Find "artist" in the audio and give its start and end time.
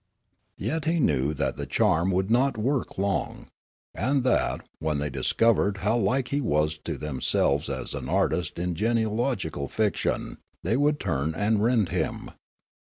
8.09-8.57